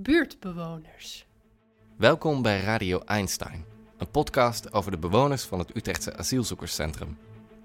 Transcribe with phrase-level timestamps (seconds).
[0.00, 1.26] Buurtbewoners.
[1.96, 3.64] Welkom bij Radio Einstein,
[3.96, 7.18] een podcast over de bewoners van het Utrechtse asielzoekerscentrum.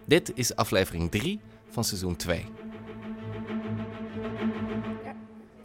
[0.05, 1.39] Dit is aflevering 3
[1.70, 2.45] van seizoen 2.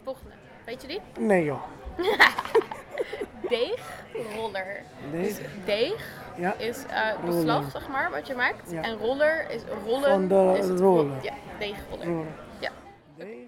[0.03, 0.31] Volgende.
[0.65, 0.99] Weet je die?
[1.19, 1.63] Nee joh.
[3.49, 4.83] Deegroller.
[5.11, 6.53] Dus deeg Ja.
[6.53, 7.35] is eh Roller.
[7.35, 8.71] beslag, zeg maar, wat je maakt.
[8.71, 8.81] Ja.
[8.83, 10.09] En roller is rollen.
[10.09, 11.13] Van de is het rollen.
[11.13, 12.05] rol- Ja, deegroller.
[12.05, 12.27] Roller.
[12.59, 12.71] Ja.
[13.17, 13.47] Nee.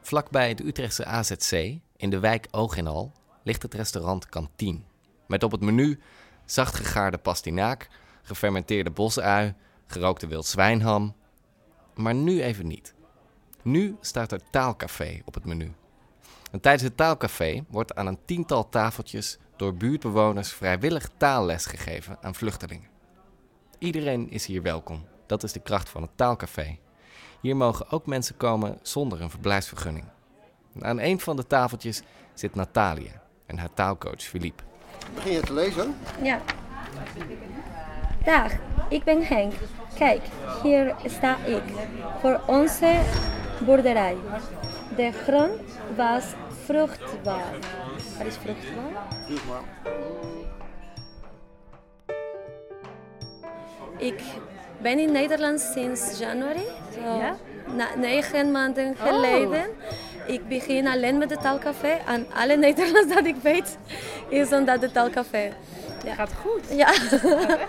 [0.00, 4.84] Vlakbij de Utrechtse AZC, in de wijk Ooginal, ligt het restaurant Kantien.
[5.26, 6.00] Met op het menu
[6.44, 7.88] zacht gegaarde pastinaak,
[8.22, 9.54] gefermenteerde bosui,
[9.86, 11.14] gerookte wild zwijnham.
[11.94, 12.94] Maar nu even niet.
[13.62, 15.72] Nu staat er taalcafé op het menu.
[16.50, 22.34] En tijdens het taalcafé wordt aan een tiental tafeltjes door buurtbewoners vrijwillig taalles gegeven aan
[22.34, 22.88] vluchtelingen.
[23.78, 25.06] Iedereen is hier welkom.
[25.26, 26.78] Dat is de kracht van het taalcafé.
[27.40, 30.06] Hier mogen ook mensen komen zonder een verblijfsvergunning.
[30.80, 32.02] Aan een van de tafeltjes
[32.34, 34.62] zit Natalia en haar taalcoach Philippe.
[35.14, 35.94] Begin je te lezen?
[36.22, 36.40] Ja.
[38.24, 38.52] Dag,
[38.88, 39.52] ik ben Henk.
[39.98, 40.20] Kijk,
[40.62, 41.62] hier sta ik
[42.20, 43.00] voor onze
[43.64, 44.16] boerderij.
[44.96, 45.60] De grond
[45.96, 46.24] was
[46.64, 47.52] vruchtbaar.
[48.18, 49.06] Wat is vruchtbaar?
[49.26, 49.62] Vroeg maar.
[53.98, 54.22] Ik
[54.82, 56.66] ben in Nederland sinds januari.
[56.94, 57.36] Zo Ja?
[57.76, 59.66] na, negen maanden geleden.
[60.26, 61.98] Ik begin alleen met het taalcafé.
[62.06, 63.78] En alle Nederlands dat ik weet
[64.28, 65.52] is omdat het taalcafé.
[66.04, 66.14] Ja.
[66.14, 66.60] Gaat goed.
[66.76, 66.92] Ja,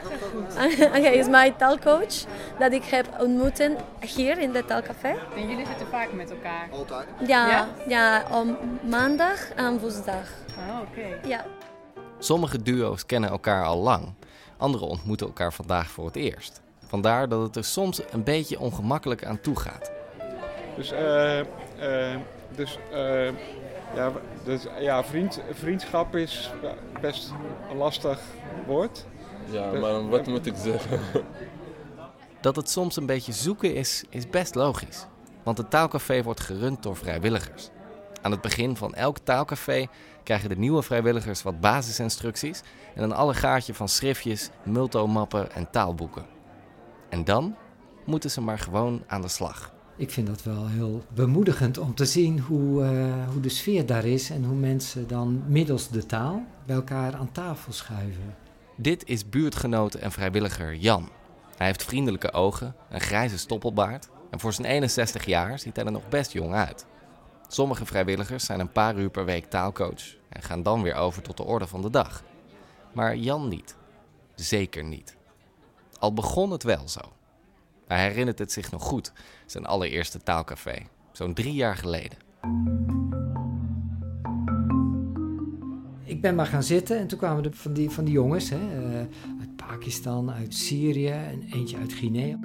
[1.02, 2.14] hij is mijn taalcoach
[2.60, 3.78] dat ik heb ontmoeten
[4.16, 5.16] hier in het taalcafé.
[5.36, 6.68] En jullie zitten vaak met elkaar.
[6.72, 7.08] Altijd.
[7.28, 7.68] Ja, Ja?
[7.88, 8.24] ja?
[8.32, 8.58] om
[8.90, 10.28] maandag en woensdag.
[10.58, 11.28] Oh, oké.
[11.28, 11.46] Ja.
[12.20, 14.14] Sommige duo's kennen elkaar al lang,
[14.58, 16.62] andere ontmoeten elkaar vandaag voor het eerst.
[16.88, 19.92] Vandaar dat het er soms een beetje ongemakkelijk aan toe gaat.
[20.76, 21.46] Dus, eh, eh,
[22.56, 23.26] dus, eh,
[23.96, 24.12] ja,
[24.44, 26.52] dus ja vriend, vriendschap is
[27.02, 27.34] best
[27.70, 28.20] een lastig
[28.66, 29.06] woord.
[29.52, 31.00] Ja, maar wat moet ik zeggen?
[32.42, 35.06] Dat het soms een beetje zoeken is, is best logisch.
[35.44, 37.70] Want het taalcafé wordt gerund door vrijwilligers.
[38.22, 39.88] Aan het begin van elk taalcafé
[40.24, 42.62] krijgen de nieuwe vrijwilligers wat basisinstructies
[42.96, 46.26] en een allegaartje van schriftjes, multomappen en taalboeken.
[47.10, 47.56] En dan
[48.06, 49.73] moeten ze maar gewoon aan de slag.
[49.96, 54.06] Ik vind dat wel heel bemoedigend om te zien hoe, eh, hoe de sfeer daar
[54.06, 58.36] is en hoe mensen dan middels de taal bij elkaar aan tafel schuiven.
[58.78, 61.10] Dit is buurtgenoot en vrijwilliger Jan.
[61.58, 65.92] Hij heeft vriendelijke ogen, een grijze stoppelbaard en voor zijn 61 jaar ziet hij er
[65.92, 66.86] nog best jong uit.
[67.48, 71.38] Sommige vrijwilligers zijn een paar uur per week taalcoach en gaan dan weer over tot
[71.38, 72.24] de orde van de dag.
[72.94, 73.76] Maar Jan niet.
[74.36, 75.18] Zeker niet.
[76.00, 77.02] Al begon het wel zo.
[77.94, 79.12] Hij herinnert het zich nog goed,
[79.46, 80.76] zijn allereerste taalcafé,
[81.12, 82.18] zo'n drie jaar geleden.
[86.04, 88.58] Ik ben maar gaan zitten en toen kwamen er van die, van die jongens hè,
[88.58, 88.98] eh,
[89.40, 92.40] uit Pakistan, uit Syrië en eentje uit Guinea.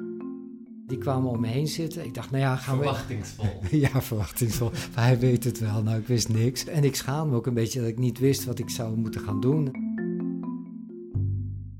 [0.87, 2.05] Die kwamen om me heen zitten.
[2.05, 2.85] Ik dacht, nou ja, gaan we...
[2.85, 3.61] Verwachtingsvol.
[3.81, 4.71] Ja, verwachtingsvol.
[4.95, 5.83] Maar hij weet het wel.
[5.83, 6.65] Nou, ik wist niks.
[6.65, 9.21] En ik schaam me ook een beetje dat ik niet wist wat ik zou moeten
[9.21, 9.67] gaan doen.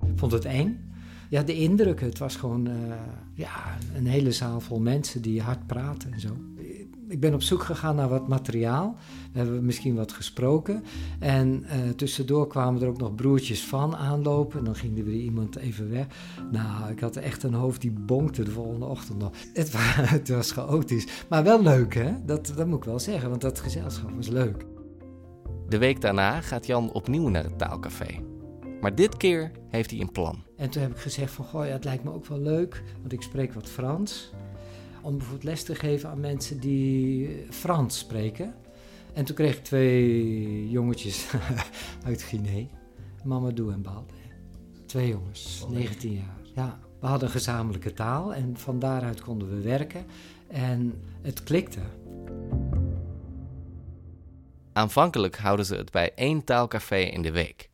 [0.07, 0.88] Ik vond het eng.
[1.31, 2.01] Ja, de indruk.
[2.01, 2.75] Het was gewoon eh,
[3.35, 3.51] ja,
[3.97, 6.29] een hele zaal vol mensen die hard praten en zo.
[7.09, 8.97] Ik ben op zoek gegaan naar wat materiaal.
[9.33, 10.85] We hebben misschien wat gesproken.
[11.19, 14.59] En eh, tussendoor kwamen er ook nog broertjes van aanlopen.
[14.59, 16.07] En dan ging er weer iemand even weg.
[16.53, 19.31] Nou, ik had echt een hoofd die bonkte de volgende ochtend nog.
[19.55, 21.07] Het, wa- het was chaotisch.
[21.29, 22.13] Maar wel leuk, hè?
[22.27, 24.65] Dat, dat moet ik wel zeggen, want dat gezelschap was leuk.
[25.69, 28.15] De week daarna gaat Jan opnieuw naar het taalcafé.
[28.81, 30.47] Maar dit keer heeft hij een plan.
[30.59, 33.13] En toen heb ik gezegd van, goh, ja, het lijkt me ook wel leuk, want
[33.13, 34.31] ik spreek wat Frans.
[35.03, 38.55] Om bijvoorbeeld les te geven aan mensen die Frans spreken.
[39.13, 41.27] En toen kreeg ik twee jongetjes
[42.07, 42.67] uit Guinea,
[43.25, 44.15] Mamadou en Balde.
[44.87, 46.37] Twee jongens, 19 jaar.
[46.55, 50.07] Ja, we hadden een gezamenlijke taal en van daaruit konden we werken.
[50.47, 51.81] En het klikte.
[54.73, 57.71] Aanvankelijk houden ze het bij één taalcafé in de week.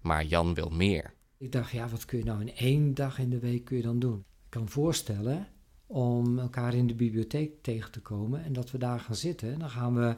[0.00, 1.14] Maar Jan wil meer.
[1.40, 3.82] Ik dacht, ja, wat kun je nou in één dag in de week kun je
[3.82, 4.18] dan doen?
[4.18, 5.46] Ik kan voorstellen
[5.86, 9.58] om elkaar in de bibliotheek tegen te komen en dat we daar gaan zitten.
[9.58, 10.16] Dan gaan we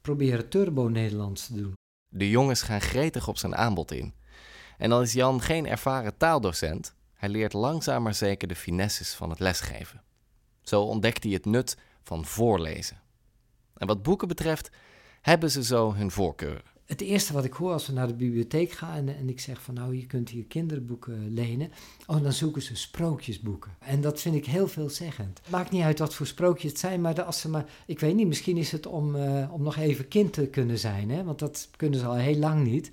[0.00, 1.72] proberen Turbo Nederlands te doen.
[2.08, 4.14] De jongens gaan gretig op zijn aanbod in.
[4.78, 9.30] En dan is Jan geen ervaren taaldocent, hij leert langzaam maar zeker de finesses van
[9.30, 10.02] het lesgeven.
[10.62, 13.00] Zo ontdekt hij het nut van voorlezen.
[13.74, 14.70] En wat boeken betreft,
[15.20, 16.71] hebben ze zo hun voorkeuren.
[16.92, 19.62] Het eerste wat ik hoor als we naar de bibliotheek gaan en, en ik zeg
[19.62, 21.72] van nou, je kunt hier kinderboeken lenen.
[22.06, 23.70] Oh, dan zoeken ze sprookjesboeken.
[23.78, 25.40] En dat vind ik heel veelzeggend.
[25.48, 28.26] Maakt niet uit wat voor sprookjes het zijn, maar als ze maar, ik weet niet,
[28.26, 31.24] misschien is het om, uh, om nog even kind te kunnen zijn, hè?
[31.24, 32.90] want dat kunnen ze al heel lang niet.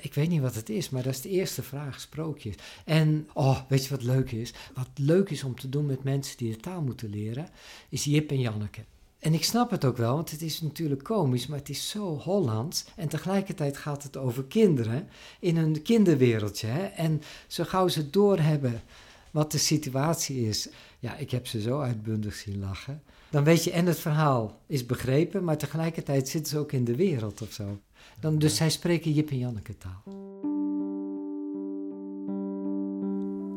[0.00, 2.54] Ik weet niet wat het is, maar dat is de eerste vraag, sprookjes.
[2.84, 4.52] En, oh, weet je wat leuk is?
[4.74, 7.48] Wat leuk is om te doen met mensen die de taal moeten leren,
[7.88, 8.84] is Jip en Janneke.
[9.20, 12.18] En ik snap het ook wel, want het is natuurlijk komisch, maar het is zo
[12.18, 12.84] Hollands.
[12.96, 15.08] En tegelijkertijd gaat het over kinderen
[15.40, 16.66] in een kinderwereldje.
[16.66, 16.84] Hè?
[16.84, 18.82] En zo gauw ze doorhebben
[19.30, 20.68] wat de situatie is.
[20.98, 23.02] Ja, ik heb ze zo uitbundig zien lachen.
[23.30, 26.96] Dan weet je, en het verhaal is begrepen, maar tegelijkertijd zitten ze ook in de
[26.96, 27.78] wereld of zo.
[28.20, 30.02] Dan, dus zij spreken Jip en Janneke taal.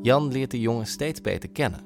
[0.02, 1.82] Jan leert de jongens steeds beter kennen.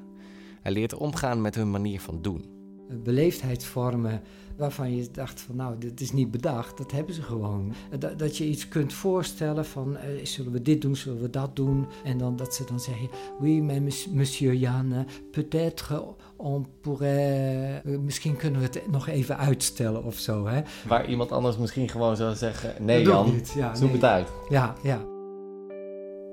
[0.62, 2.57] Hij leert omgaan met hun manier van doen
[2.88, 4.22] beleefdheidsvormen
[4.58, 7.72] waarvan je dacht van nou, dit is niet bedacht, dat hebben ze gewoon.
[7.98, 11.56] Dat, dat je iets kunt voorstellen van uh, zullen we dit doen, zullen we dat
[11.56, 11.86] doen.
[12.04, 13.08] En dan dat ze dan zeggen,
[13.40, 16.04] oui, mais monsieur Jan, peut-être
[16.36, 20.46] on pourrait, uh, misschien kunnen we het nog even uitstellen of zo.
[20.46, 20.60] Hè?
[20.86, 23.92] Waar iemand anders misschien gewoon zou zeggen, nee Jan, ja, zoek nee.
[23.92, 24.28] het uit.
[24.48, 25.04] Ja, ja.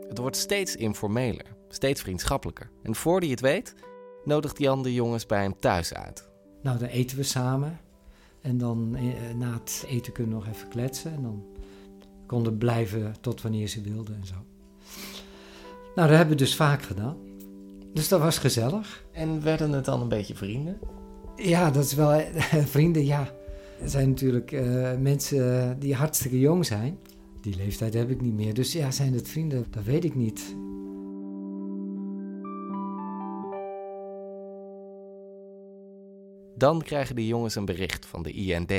[0.08, 2.70] Het wordt steeds informeler, steeds vriendschappelijker.
[2.84, 3.74] En voordat je het weet,
[4.24, 6.34] nodigt Jan de jongens bij hem thuis uit.
[6.66, 7.80] Nou, dan eten we samen.
[8.42, 11.14] En dan eh, na het eten kunnen we nog even kletsen.
[11.14, 11.44] En dan
[12.26, 14.36] konden blijven tot wanneer ze wilden en zo.
[15.96, 17.18] Nou, dat hebben we dus vaak gedaan.
[17.94, 19.06] Dus dat was gezellig.
[19.12, 20.80] En werden het dan een beetje vrienden?
[21.36, 22.22] Ja, dat is wel
[22.76, 23.32] vrienden, ja.
[23.82, 26.98] Er zijn natuurlijk uh, mensen die hartstikke jong zijn.
[27.42, 28.54] Die leeftijd heb ik niet meer.
[28.54, 29.66] Dus ja, zijn het vrienden?
[29.70, 30.56] Dat weet ik niet.
[36.58, 38.74] Dan krijgen de jongens een bericht van de IND.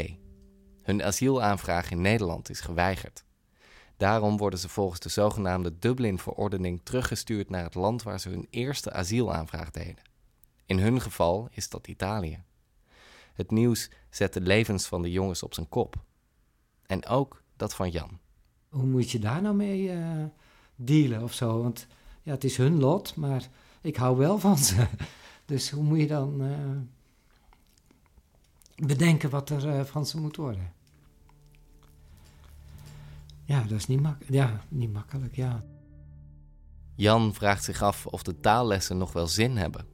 [0.83, 3.25] Hun asielaanvraag in Nederland is geweigerd.
[3.97, 8.93] Daarom worden ze volgens de zogenaamde Dublin-verordening teruggestuurd naar het land waar ze hun eerste
[8.93, 10.05] asielaanvraag deden.
[10.67, 12.43] In hun geval is dat Italië.
[13.35, 15.97] Het nieuws zet de levens van de jongens op zijn kop.
[16.87, 18.19] En ook dat van Jan.
[18.69, 20.25] Hoe moet je daar nou mee uh,
[20.77, 21.63] dealen of zo?
[21.63, 21.87] Want
[22.23, 23.49] ja, het is hun lot, maar
[23.81, 24.87] ik hou wel van ze.
[25.45, 26.43] Dus hoe moet je dan.
[26.43, 26.95] Uh
[28.77, 30.73] bedenken wat er uh, van ze moet worden.
[33.45, 35.65] Ja, dat is niet, mak ja, niet makkelijk, ja.
[36.95, 39.87] Jan vraagt zich af of de taallessen nog wel zin hebben.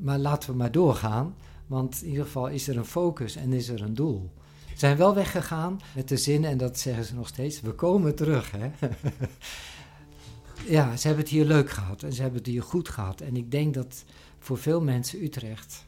[0.00, 1.34] Maar laten we maar doorgaan,
[1.66, 4.32] want in ieder geval is er een focus en is er een doel.
[4.68, 8.14] Ze zijn wel weggegaan met de zin, en dat zeggen ze nog steeds, we komen
[8.14, 8.50] terug.
[8.50, 8.70] Hè?
[10.76, 13.20] ja, ze hebben het hier leuk gehad en ze hebben het hier goed gehad.
[13.20, 14.04] En ik denk dat
[14.38, 15.86] voor veel mensen Utrecht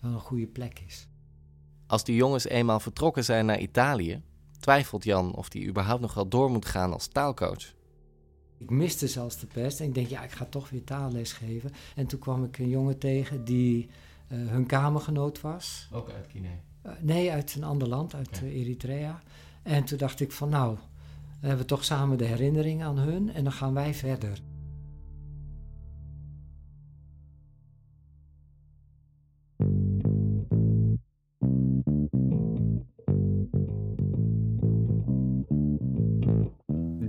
[0.00, 1.06] wel een goede plek is.
[1.92, 4.22] Als de jongens eenmaal vertrokken zijn naar Italië,
[4.60, 7.74] twijfelt Jan of hij überhaupt nog wel door moet gaan als taalcoach.
[8.58, 11.72] Ik miste zelfs de pest en ik denk, ja, ik ga toch weer taalles geven.
[11.94, 13.88] En toen kwam ik een jongen tegen die
[14.28, 15.88] uh, hun kamergenoot was.
[15.92, 16.60] Ook uit Guinea?
[16.86, 18.48] Uh, nee, uit een ander land, uit okay.
[18.48, 19.22] Eritrea.
[19.62, 20.76] En toen dacht ik van, nou,
[21.40, 24.38] we hebben toch samen de herinnering aan hun en dan gaan wij verder.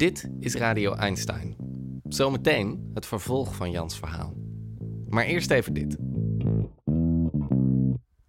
[0.03, 1.55] Dit is Radio Einstein.
[2.03, 4.33] Zometeen het vervolg van Jans verhaal.
[5.07, 5.98] Maar eerst even dit.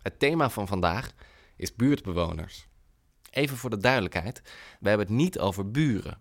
[0.03, 1.13] Het thema van vandaag
[1.57, 2.69] is buurtbewoners.
[3.31, 4.43] Even voor de duidelijkheid,
[4.81, 6.21] we hebben het niet over buren.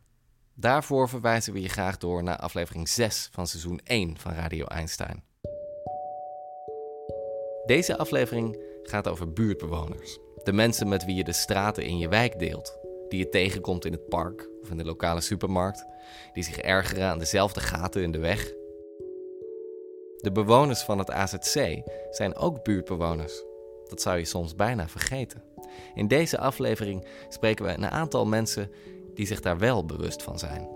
[0.53, 5.23] Daarvoor verwijzen we je graag door naar aflevering 6 van seizoen 1 van Radio Einstein.
[7.65, 10.19] Deze aflevering gaat over buurtbewoners.
[10.43, 12.81] De mensen met wie je de straten in je wijk deelt
[13.13, 15.85] die je tegenkomt in het park of in de lokale supermarkt,
[16.33, 18.53] die zich ergeren aan dezelfde gaten in de weg.
[20.17, 23.43] De bewoners van het AZC zijn ook buurtbewoners.
[23.87, 25.43] Dat zou je soms bijna vergeten.
[25.95, 28.71] In deze aflevering spreken we een aantal mensen
[29.13, 30.69] die zich daar wel bewust van zijn.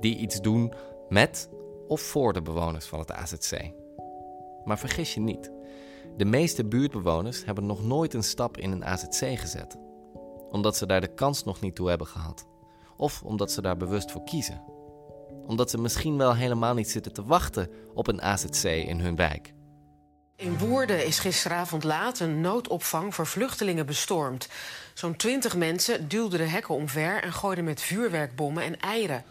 [0.00, 0.72] Die iets doen
[1.08, 1.48] met
[1.88, 3.72] of voor de bewoners van het AZC.
[4.64, 5.52] Maar vergis je niet,
[6.16, 9.86] de meeste buurtbewoners hebben nog nooit een stap in een AZC gezet
[10.50, 12.46] omdat ze daar de kans nog niet toe hebben gehad.
[12.96, 14.62] Of omdat ze daar bewust voor kiezen.
[15.46, 19.54] Omdat ze misschien wel helemaal niet zitten te wachten op een AZC in hun wijk.
[20.36, 24.48] In Woerden is gisteravond laat een noodopvang voor vluchtelingen bestormd.
[24.94, 29.24] Zo'n twintig mensen duwden de hekken omver en gooiden met vuurwerkbommen en eieren.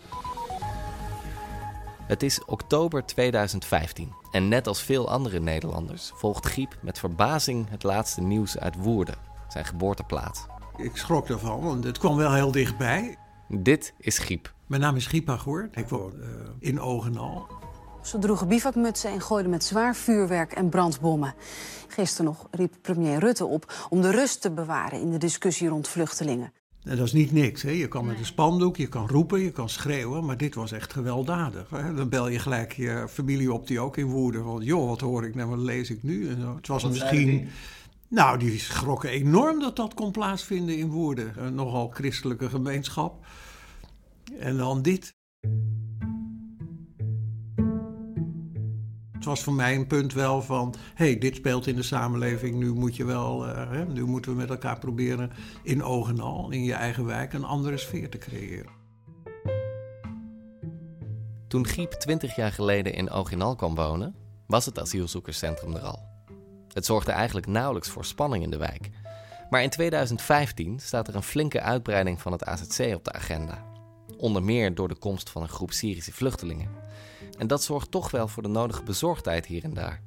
[2.08, 7.84] Het is oktober 2015 en net als veel andere Nederlanders volgt Giep met verbazing het
[7.84, 10.46] laatste nieuws uit Woerden, zijn geboorteplaats.
[10.78, 13.16] Ik schrok ervan, want het kwam wel heel dichtbij.
[13.48, 14.54] Dit is Giep.
[14.68, 15.78] Mijn naam is Giep Agoort.
[15.78, 16.26] Ik woon uh,
[16.60, 17.48] in Ogenal.
[18.04, 21.34] Ze droegen bivakmutsen en gooiden met zwaar vuurwerk en brandbommen.
[21.88, 25.88] Gisteren nog riep premier Rutte op om de rust te bewaren in de discussie rond
[25.88, 26.54] vluchtelingen.
[26.84, 27.62] En dat is niet niks.
[27.62, 27.72] Hè?
[27.72, 30.94] Je kan met een spandoek, je kan roepen, je kan schreeuwen, maar dit was echt
[30.94, 31.70] gewelddadig.
[31.70, 31.94] Hè?
[31.94, 34.42] Dan bel je gelijk je familie op die ook in woede.
[34.42, 36.30] Van, joh, wat hoor ik nou, wat lees ik nu?
[36.30, 36.56] En zo.
[36.56, 37.50] Het was misschien...
[38.10, 41.44] Nou, die schrokken enorm dat dat kon plaatsvinden in Woerden.
[41.44, 43.26] Een nogal christelijke gemeenschap.
[44.40, 45.16] En dan dit.
[49.12, 52.74] Het was voor mij een punt wel van, hey, dit speelt in de samenleving, nu
[52.74, 55.32] moet je wel, uh, hè, nu moeten we met elkaar proberen
[55.64, 58.72] in oog en al, in je eigen wijk, een andere sfeer te creëren.
[61.48, 64.16] Toen Giep 20 jaar geleden in Oog en Al kwam wonen,
[64.48, 66.17] was het asielzoekerscentrum er al.
[66.78, 68.90] Het zorgde eigenlijk nauwelijks voor spanning in de wijk.
[69.50, 73.66] Maar in 2015 staat er een flinke uitbreiding van het AZC op de agenda.
[74.18, 76.70] Onder meer door de komst van een groep Syrische vluchtelingen.
[77.38, 80.02] En dat zorgt toch wel voor de nodige bezorgdheid hier en daar.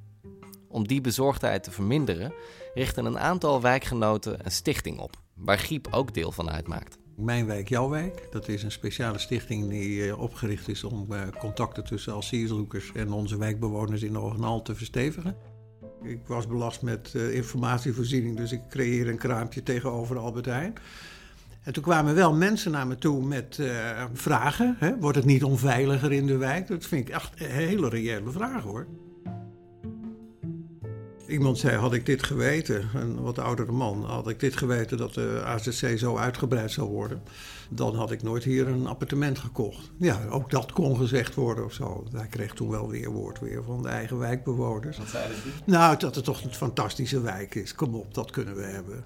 [0.68, 2.32] Om die bezorgdheid te verminderen,
[2.74, 6.98] richten een aantal wijkgenoten een stichting op, waar Giep ook deel van uitmaakt.
[7.16, 8.28] Mijn wijk, jouw wijk.
[8.30, 11.08] Dat is een speciale stichting die opgericht is om
[11.38, 15.58] contacten tussen asielzoekers en onze wijkbewoners in Ogenal te verstevigen.
[16.02, 20.74] Ik was belast met informatievoorziening, dus ik creëerde een kraampje tegenover Albert Heijn.
[21.62, 24.76] En toen kwamen wel mensen naar me toe met uh, vragen.
[24.78, 24.98] Hè?
[24.98, 26.66] Wordt het niet onveiliger in de wijk?
[26.66, 28.86] Dat vind ik echt een hele reële vraag hoor.
[31.30, 35.14] Iemand zei, had ik dit geweten, een wat oudere man, had ik dit geweten dat
[35.14, 37.22] de AZC zo uitgebreid zou worden,
[37.68, 39.90] dan had ik nooit hier een appartement gekocht.
[39.98, 42.06] Ja, ook dat kon gezegd worden of zo.
[42.12, 44.98] Hij kreeg toen wel weer woord weer van de eigen wijkbewoners.
[44.98, 45.52] Wat zeiden die?
[45.64, 47.74] Nou, dat het toch een fantastische wijk is.
[47.74, 49.04] Kom op, dat kunnen we hebben.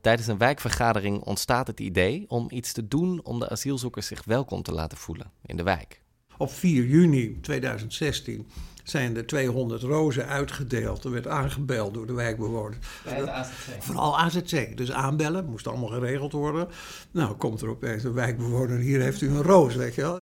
[0.00, 4.62] Tijdens een wijkvergadering ontstaat het idee om iets te doen om de asielzoekers zich welkom
[4.62, 6.01] te laten voelen in de wijk.
[6.42, 8.46] Op 4 juni 2016
[8.84, 11.04] zijn er 200 rozen uitgedeeld.
[11.04, 12.76] Er werd aangebeld door de wijkbewoners.
[13.04, 13.82] Bij het AZC?
[13.82, 14.76] Vooral AZC.
[14.76, 16.68] Dus aanbellen, moest allemaal geregeld worden.
[17.10, 20.20] Nou, komt er opeens een wijkbewoner, hier heeft u een roos, weet je wel.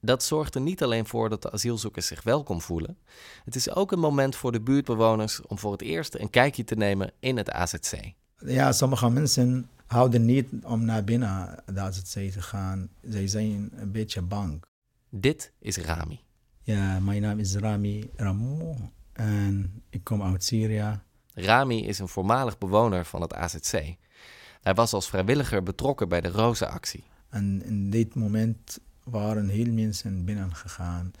[0.00, 2.98] Dat zorgt er niet alleen voor dat de asielzoekers zich welkom voelen.
[3.44, 6.74] Het is ook een moment voor de buurtbewoners om voor het eerst een kijkje te
[6.74, 8.12] nemen in het AZC.
[8.38, 12.88] Ja, sommige mensen houden niet om naar binnen de AZC te gaan.
[13.02, 14.62] Zij zijn een beetje bang.
[15.16, 16.20] Dit is Rami.
[16.62, 18.76] Ja, mijn naam is Rami Ramou
[19.12, 21.00] en ik kom uit Syrië.
[21.34, 23.96] Rami is een voormalig bewoner van het AZC.
[24.62, 27.04] Hij was als vrijwilliger betrokken bij de Rozenactie.
[27.28, 31.12] En in dit moment waren heel mensen binnen gegaan.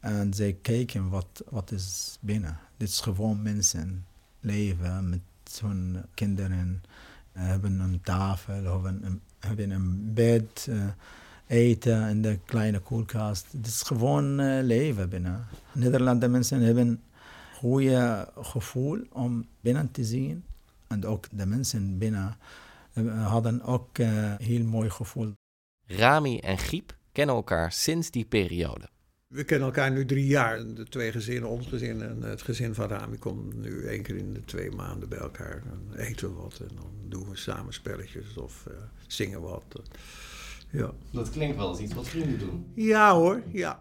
[0.00, 2.58] En zij keken wat, wat is binnen.
[2.76, 4.06] Dit is gewoon mensen
[4.40, 6.82] leven met hun kinderen.
[7.32, 10.84] Hebben een tafel, hebben een, hebben een bed, uh,
[11.46, 13.52] eten in de kleine koelkast.
[13.52, 15.46] Het is gewoon uh, leven binnen.
[15.72, 17.02] Nederlandse mensen hebben een
[17.54, 20.44] goede gevoel om binnen te zien.
[20.86, 22.36] En ook de mensen binnen
[23.04, 25.32] hadden ook een uh, heel mooi gevoel.
[25.86, 28.88] Rami en Giep kennen elkaar sinds die periode.
[29.26, 30.74] We kennen elkaar nu drie jaar.
[30.74, 34.32] De twee gezinnen, ons gezin en het gezin van Rami, komen nu één keer in
[34.32, 35.62] de twee maanden bij elkaar.
[35.64, 38.74] Dan eten we wat en dan doen we samen spelletjes of uh,
[39.06, 39.64] zingen wat.
[40.76, 40.90] Ja.
[41.10, 42.66] Dat klinkt wel als iets wat vrienden doen.
[42.74, 43.78] Ja hoor, ja.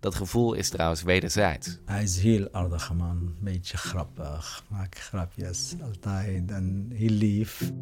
[0.00, 1.78] Dat gevoel is trouwens wederzijds.
[1.84, 7.72] Hij is heel aardig man, een beetje grappig, maakt grapjes altijd en heel lief.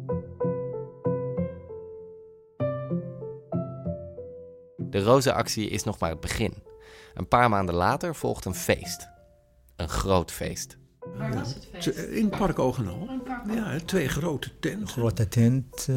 [4.77, 6.53] De Rozenactie is nog maar het begin.
[7.13, 9.09] Een paar maanden later volgt een feest.
[9.75, 10.77] Een groot feest.
[11.17, 11.87] Waar was het feest?
[11.97, 13.09] In het Park Ogenal.
[13.53, 14.87] Ja, twee grote tenten.
[14.87, 15.87] Grote tent.
[15.89, 15.95] Uh,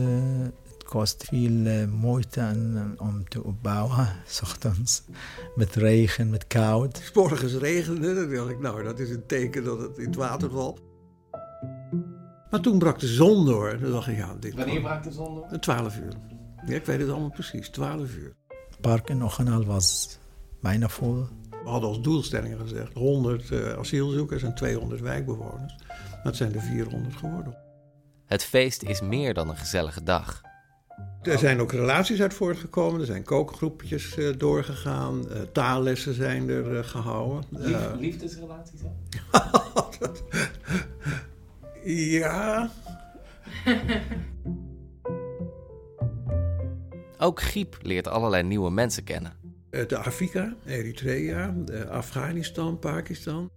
[0.64, 2.54] het kost veel uh, moeite
[2.96, 4.08] om te opbouwen.
[4.26, 5.02] S ochtends.
[5.54, 7.10] Met regen, met koud.
[7.14, 8.14] Morgens regende.
[8.14, 10.80] Dan dacht ik, nou, dat is een teken dat het in het water valt.
[12.50, 13.78] Maar toen brak de zon door.
[13.80, 15.58] Dan dacht ik, ja, dit Wanneer brak de zon door?
[15.60, 16.12] 12 uur.
[16.66, 18.34] Ja, ik weet het allemaal precies, 12 uur.
[18.68, 20.18] Het park in Ogenal was
[20.60, 21.26] bijna vol.
[21.50, 25.76] We hadden als doelstelling gezegd 100 uh, asielzoekers en 200 wijkbewoners.
[26.22, 27.56] Dat zijn er 400 geworden.
[28.26, 30.48] Het feest is meer dan een gezellige dag.
[31.22, 33.00] Er zijn ook relaties uit voortgekomen.
[33.00, 35.24] Er zijn kookgroepjes uh, doorgegaan.
[35.28, 37.44] Uh, taallessen zijn er uh, gehouden.
[37.50, 38.80] Lief, liefdesrelaties
[39.74, 40.22] ook?
[41.84, 42.70] ja.
[47.18, 49.32] ook Giep leert allerlei nieuwe mensen kennen.
[49.70, 51.54] De Afrika, Eritrea,
[51.90, 53.50] Afghanistan, Pakistan.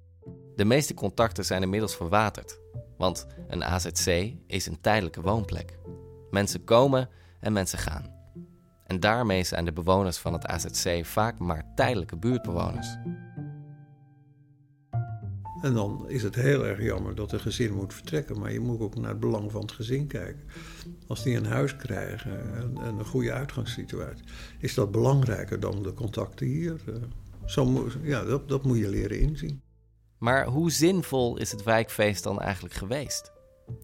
[0.56, 2.60] De meeste contacten zijn inmiddels verwaterd.
[2.98, 5.78] Want een AZC is een tijdelijke woonplek.
[6.30, 7.10] Mensen komen
[7.44, 8.12] en mensen gaan.
[8.84, 12.98] En daarmee zijn de bewoners van het AZC vaak maar tijdelijke buurtbewoners.
[15.62, 18.80] En dan is het heel erg jammer dat een gezin moet vertrekken, maar je moet
[18.80, 20.44] ook naar het belang van het gezin kijken.
[21.08, 24.26] Als die een huis krijgen en, een goede uitgangssituatie,
[24.60, 26.82] is dat belangrijker dan de contacten hier.
[26.88, 26.94] Eh,
[27.46, 29.62] zo, ja, dat, dat moet je leren inzien.
[30.18, 33.32] Maar hoe zinvol is het wijkfeest dan eigenlijk geweest?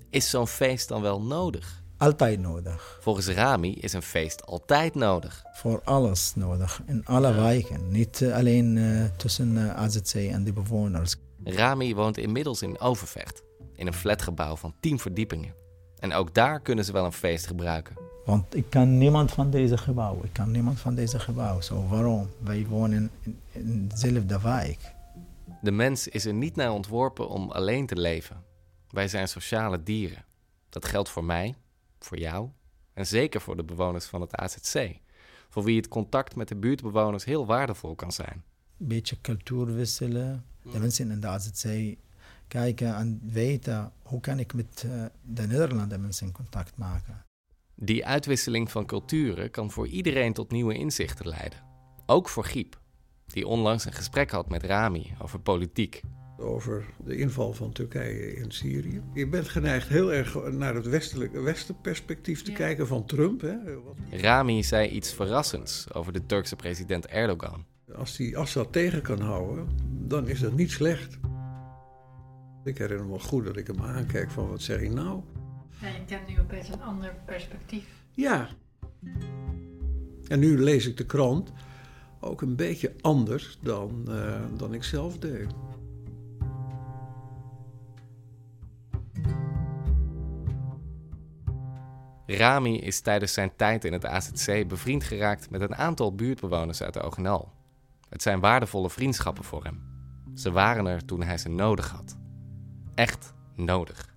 [0.09, 1.83] Is zo'n feest dan wel nodig?
[1.99, 2.97] Altijd nodig.
[3.01, 5.43] Volgens Rami is een feest altijd nodig.
[5.53, 7.91] Voor alles nodig, in alle wijken.
[7.91, 11.15] Niet eh, alleen uh, tussen uh, AZC en de bewoners.
[11.43, 13.43] Rami woont inmiddels in Overvecht,
[13.75, 15.53] in een flatgebouw van 10 verdiepingen.
[15.99, 17.95] En ook daar kunnen ze wel een feest gebruiken.
[18.25, 20.19] Want ik kan niemand van deze gebouw.
[20.23, 21.61] Ik kan niemand van deze gebouw.
[21.61, 22.29] Zo, waarom?
[22.43, 24.79] Wij wonen in, in dezelfde wijk.
[25.61, 28.43] De mens is er niet naar ontworpen om alleen te leven.
[28.89, 30.25] Wij zijn sociale dieren.
[30.69, 31.55] Dat geldt voor mij,
[31.99, 32.49] voor jou
[32.93, 34.99] en zeker voor de bewoners van het AZC,
[35.49, 38.43] voor wie het contact met de buurtbewoners heel waardevol kan zijn.
[38.79, 40.45] Een beetje cultuur wisselen.
[40.71, 41.95] De mensen in de AZC
[42.47, 47.25] kijken en weten hoe kan ik met eh, de Nederlandse mensen in contact maken.
[47.75, 51.59] Die uitwisseling van culturen kan voor iedereen tot nieuwe inzichten leiden.
[52.05, 52.79] Ook voor Giep,
[53.25, 56.01] die onlangs een gesprek had met Rami over politiek.
[56.39, 59.01] Over de inval van Turkije in Syrië.
[59.13, 63.41] Je bent geneigd heel erg naar het westelijke westenperspectief te kijken van Trump.
[63.41, 63.55] Hè?
[64.11, 67.65] Rami zei iets verrassends over de Turkse president Erdogan.
[67.95, 69.67] Als hij Assad tegen kan houden,
[70.07, 71.17] dan is dat niet slecht.
[72.63, 75.21] Ik herinner me wel goed dat ik hem aankijk van wat zeg je nou?
[75.81, 77.85] Ja, je kent nu opeens een ander perspectief.
[78.11, 78.49] Ja.
[80.27, 81.51] En nu lees ik de krant
[82.19, 85.47] ook een beetje anders dan, uh, dan ik zelf deed.
[92.37, 96.93] Rami is tijdens zijn tijd in het AZC bevriend geraakt met een aantal buurtbewoners uit
[96.93, 97.51] de Ogenal.
[98.09, 99.81] Het zijn waardevolle vriendschappen voor hem.
[100.35, 102.17] Ze waren er toen hij ze nodig had.
[102.95, 104.15] Echt nodig.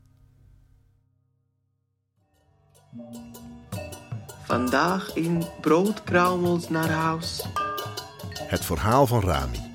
[4.45, 7.47] Vandaag in Broodkruimels naar huis.
[8.39, 9.72] Het verhaal van Rami.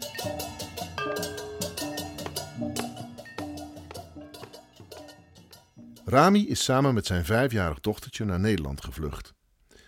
[6.09, 9.33] Rami is samen met zijn vijfjarig dochtertje naar Nederland gevlucht.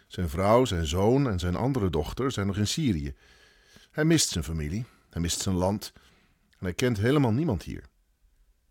[0.07, 3.15] Zijn vrouw, zijn zoon en zijn andere dochter zijn nog in Syrië.
[3.91, 5.91] Hij mist zijn familie, hij mist zijn land
[6.49, 7.83] en hij kent helemaal niemand hier.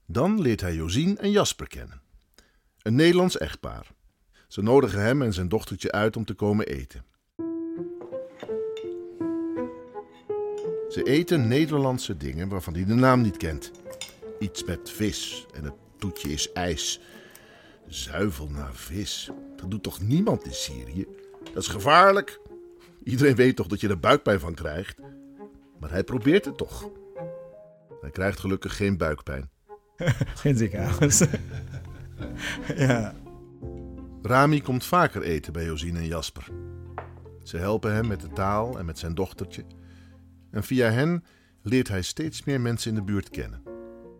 [0.07, 2.01] Dan leert hij Josien en Jasper kennen.
[2.83, 3.87] Een Nederlands echtpaar.
[4.49, 7.05] Ze nodigen hem en zijn dochtertje uit om te komen eten.
[10.89, 13.71] Ze eten Nederlandse dingen waarvan hij de naam niet kent.
[14.39, 17.01] Iets met vis en het toetje is ijs.
[17.89, 19.31] Zuivel naar vis.
[19.57, 21.07] Dat doet toch niemand in Syrië?
[21.53, 22.41] Dat is gevaarlijk.
[23.03, 24.99] Iedereen weet toch dat je er buikpijn van krijgt?
[25.79, 26.91] Maar hij probeert het toch.
[28.01, 29.51] Hij krijgt gelukkig geen buikpijn.
[30.43, 31.23] geen ziekenhuis.
[32.77, 33.15] ja.
[34.23, 36.49] Rami komt vaker eten bij Josine en Jasper.
[37.43, 39.65] Ze helpen hem met de taal en met zijn dochtertje.
[40.51, 41.25] En via hen
[41.63, 43.68] leert hij steeds meer mensen in de buurt kennen.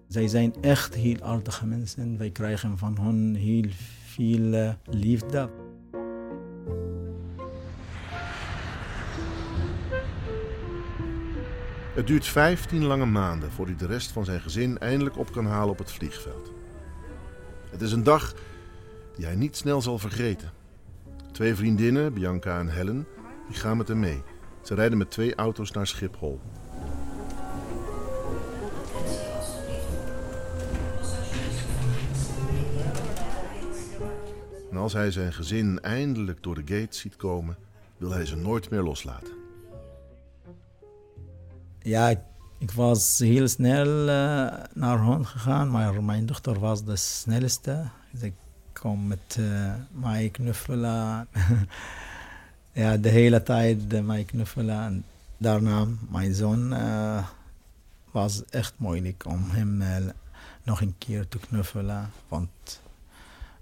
[0.09, 2.19] Zij zijn echt heel aardige mensen.
[2.19, 3.71] Wij krijgen van hen heel
[4.05, 5.51] veel eh, liefde.
[11.95, 15.47] Het duurt 15 lange maanden voor hij de rest van zijn gezin eindelijk op kan
[15.47, 16.53] halen op het vliegveld.
[17.71, 18.35] Het is een dag
[19.17, 20.53] die hij niet snel zal vergeten.
[21.33, 23.07] Twee vriendinnen, Bianca en Helen,
[23.49, 24.23] die gaan met hem mee.
[24.63, 26.41] Ze rijden met twee auto's naar Schiphol.
[34.79, 37.57] En als hij zijn gezin eindelijk door de gate ziet komen,
[37.97, 39.33] wil hij ze nooit meer loslaten.
[41.83, 42.09] Ja,
[42.59, 47.89] ik was heel snel uh, naar hen gegaan, maar mijn dochter was de snelste.
[48.11, 48.33] Dus ik
[48.73, 51.29] kwam met uh, mij knuffelen.
[52.73, 54.81] ja, de hele tijd uh, mij knuffelen.
[54.85, 55.05] En
[55.37, 57.27] daarna, mijn zoon uh,
[58.11, 59.83] was echt moeilijk om hem
[60.63, 62.11] nog een keer te knuffelen.
[62.29, 62.81] Want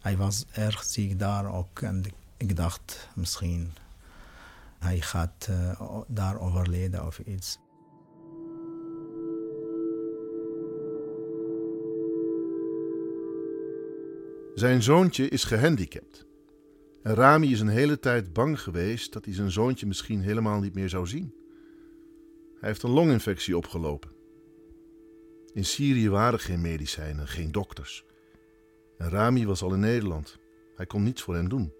[0.07, 1.81] hij was erg ziek daar ook.
[1.81, 2.03] En
[2.37, 3.73] ik dacht misschien
[4.79, 7.59] hij gaat uh, daar overleden of iets.
[14.55, 16.27] Zijn zoontje is gehandicapt.
[17.03, 20.75] En Rami is een hele tijd bang geweest dat hij zijn zoontje misschien helemaal niet
[20.75, 21.35] meer zou zien.
[22.61, 24.11] Hij heeft een longinfectie opgelopen.
[25.53, 28.05] In Syrië waren geen medicijnen, geen dokters.
[28.99, 30.39] En Rami was al in Nederland.
[30.75, 31.73] Hij kon niets voor hem doen.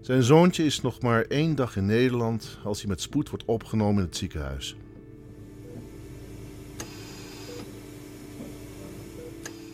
[0.00, 4.02] Zijn zoontje is nog maar één dag in Nederland als hij met spoed wordt opgenomen
[4.02, 4.76] in het ziekenhuis.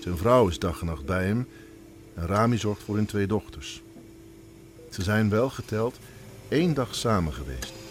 [0.00, 1.46] Zijn vrouw is dag en nacht bij hem
[2.14, 3.82] en Rami zorgt voor hun twee dochters.
[4.90, 5.98] Ze zijn wel geteld
[6.48, 7.83] één dag samen geweest.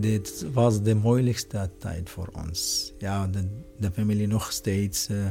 [0.00, 2.92] Dit was de moeilijkste tijd voor ons.
[2.98, 3.44] Ja, de,
[3.78, 5.26] de familie nog steeds uh,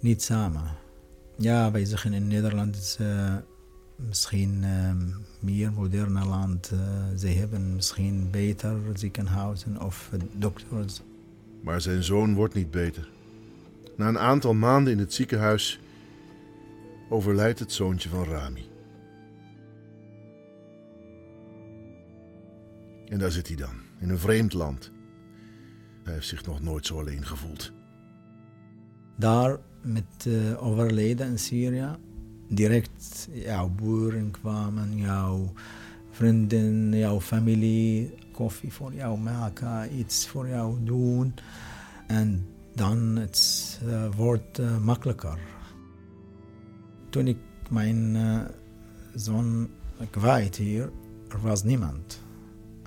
[0.00, 0.62] niet samen.
[1.36, 3.34] Ja, wij zeggen in Nederland is uh,
[3.96, 4.92] misschien uh,
[5.40, 6.70] meer moderne land.
[6.72, 6.80] Uh,
[7.18, 11.02] ze hebben misschien beter ziekenhuizen of dokters.
[11.62, 13.10] Maar zijn zoon wordt niet beter.
[13.96, 15.80] Na een aantal maanden in het ziekenhuis
[17.10, 18.68] overlijdt het zoontje van Rami.
[23.08, 24.90] En daar zit hij dan, in een vreemd land.
[26.02, 27.72] Hij heeft zich nog nooit zo alleen gevoeld.
[29.16, 31.88] Daar met uh, overleden in Syrië,
[32.48, 35.52] direct jouw boeren kwamen, jouw
[36.10, 41.34] vrienden, jouw familie, koffie voor jou maken, iets voor jou doen.
[42.06, 45.38] En dan het uh, wordt uh, makkelijker.
[47.10, 47.38] Toen ik
[47.70, 48.16] mijn
[49.14, 49.68] zoon
[50.10, 50.90] kwijt hier,
[51.28, 52.24] er was niemand.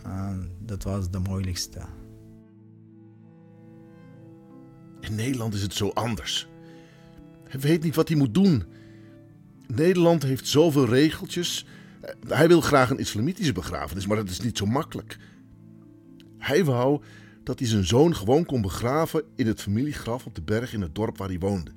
[0.10, 1.82] En dat was de moeilijkste.
[5.00, 6.48] In Nederland is het zo anders.
[7.44, 8.64] Hij weet niet wat hij moet doen.
[9.68, 11.66] Nederland heeft zoveel regeltjes.
[12.28, 15.18] Hij wil graag een islamitische begrafenis, maar dat is niet zo makkelijk.
[16.38, 17.02] Hij wou
[17.44, 20.96] dat hij zijn zoon gewoon kon begraven in het familiegraf op de berg in het
[20.96, 21.72] dorp waar hij woonde.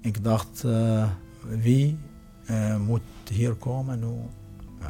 [0.00, 1.10] Ik dacht, uh,
[1.46, 1.98] wie
[2.50, 4.04] uh, moet hier komen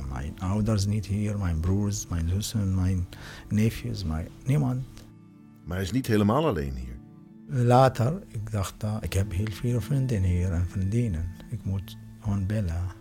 [0.08, 3.08] mijn ouders niet hier, mijn broers, mijn zussen, mijn
[3.48, 4.84] neefjes, mijn, niemand.
[5.64, 6.96] Maar hij is niet helemaal alleen hier.
[7.46, 11.28] Later, ik dacht, uh, ik heb heel veel vrienden hier en vriendinnen.
[11.50, 12.96] Ik moet gewoon bellen.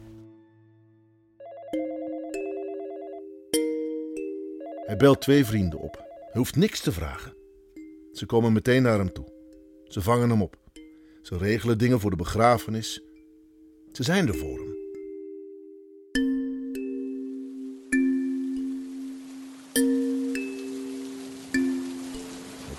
[4.86, 5.95] Hij belt twee vrienden op.
[6.19, 7.34] Hij hoeft niks te vragen.
[8.12, 9.32] Ze komen meteen naar hem toe.
[9.84, 10.58] Ze vangen hem op.
[11.21, 13.02] Ze regelen dingen voor de begrafenis.
[13.91, 14.76] Ze zijn er voor hem.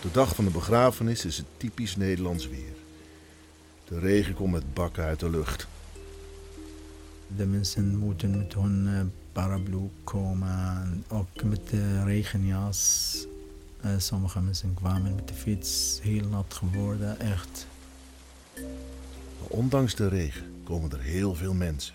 [0.09, 2.75] De dag van de begrafenis is het typisch Nederlands weer.
[3.85, 5.67] De regen komt met bakken uit de lucht.
[7.37, 9.01] De mensen moeten met hun uh,
[9.33, 13.27] paraplu komen, ook met de regenjas.
[13.85, 17.67] Uh, sommige mensen kwamen met de fiets, heel nat geworden, echt.
[19.39, 21.95] Ondanks de regen komen er heel veel mensen.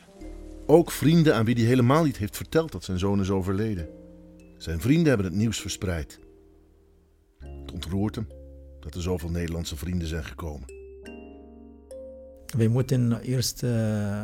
[0.66, 3.88] Ook vrienden aan wie hij helemaal niet heeft verteld dat zijn zoon is overleden.
[4.58, 6.20] Zijn vrienden hebben het nieuws verspreid.
[7.94, 8.28] Hem
[8.80, 10.68] dat er zoveel Nederlandse vrienden zijn gekomen.
[12.58, 13.70] We moeten eerst uh,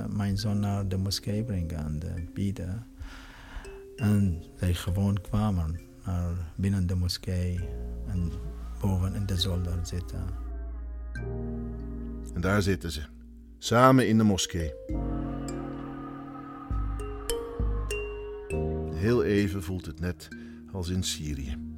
[0.05, 2.87] mijn zoon naar de moskee brengen en uh, bieden.
[3.95, 7.59] En zij gewoon kwamen naar binnen de moskee
[8.07, 8.31] en
[8.81, 10.23] boven in de zolder zitten.
[12.33, 13.01] En daar zitten ze,
[13.57, 14.73] samen in de moskee.
[18.93, 20.27] Heel even voelt het net
[20.71, 21.68] als in Syrië.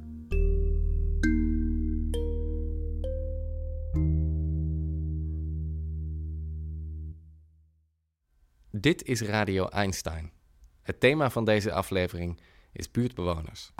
[8.82, 10.30] Dit is Radio Einstein.
[10.82, 12.40] Het thema van deze aflevering
[12.72, 13.72] is buurtbewoners.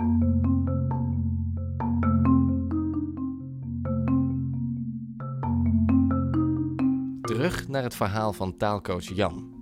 [7.23, 9.53] Terug naar het verhaal van taalcoach Jan,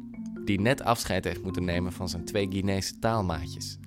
[0.44, 3.78] die net afscheid heeft moeten nemen van zijn twee Guinese taalmaatjes.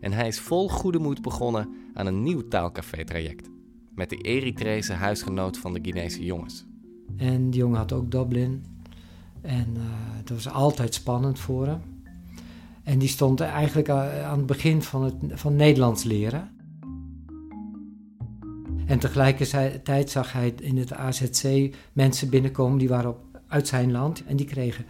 [0.00, 3.48] En hij is vol goede moed begonnen aan een nieuw taalcafé-traject
[3.94, 6.66] met de Eritrese huisgenoot van de Guinese jongens.
[7.16, 8.75] En die jongen had ook Dublin.
[9.46, 9.82] En uh,
[10.16, 11.80] het was altijd spannend voor hem.
[12.82, 16.50] En die stond eigenlijk aan het begin van het van Nederlands leren.
[18.86, 24.24] En tegelijkertijd zag hij in het AZC mensen binnenkomen die waren op, uit zijn land.
[24.24, 24.84] En die kregen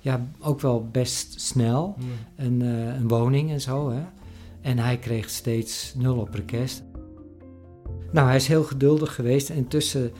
[0.00, 1.96] ja, ook wel best snel
[2.36, 3.90] een, uh, een woning en zo.
[3.90, 4.02] Hè.
[4.60, 6.82] En hij kreeg steeds nul op request.
[8.12, 9.50] Nou, hij is heel geduldig geweest.
[9.50, 10.12] En intussen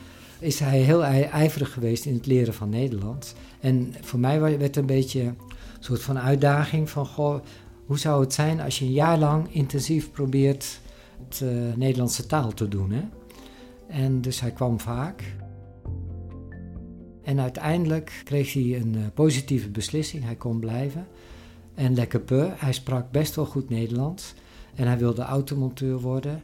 [0.43, 3.33] is hij heel ij- ijverig geweest in het leren van Nederlands.
[3.59, 5.35] En voor mij werd het een beetje een
[5.79, 7.05] soort van uitdaging van...
[7.05, 7.39] Goh,
[7.85, 10.79] hoe zou het zijn als je een jaar lang intensief probeert
[11.23, 13.01] het eh, Nederlandse taal te doen, hè?
[13.87, 15.23] En dus hij kwam vaak.
[17.23, 20.23] En uiteindelijk kreeg hij een eh, positieve beslissing.
[20.23, 21.07] Hij kon blijven.
[21.73, 22.49] En lekker peu.
[22.55, 24.33] Hij sprak best wel goed Nederlands.
[24.75, 26.41] En hij wilde automonteur worden.